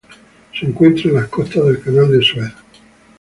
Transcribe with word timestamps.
Se 0.59 0.65
encuentran 0.65 1.09
en 1.09 1.21
las 1.21 1.29
costas 1.29 1.63
del 1.63 1.79
Canal 1.79 2.11
de 2.11 2.23
Suez. 2.25 2.51